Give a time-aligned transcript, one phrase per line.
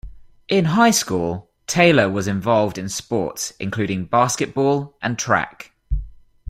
[0.47, 5.73] In high school, Taylor was involved in sports including basketball and track.